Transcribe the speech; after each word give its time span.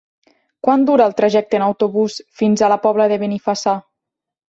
Quant 0.67 0.85
dura 0.87 1.05
el 1.09 1.13
trajecte 1.19 1.61
en 1.61 1.67
autobús 1.67 2.19
fins 2.43 2.65
a 2.65 2.73
la 2.77 2.83
Pobla 2.89 3.11
de 3.15 3.25
Benifassà? 3.27 3.81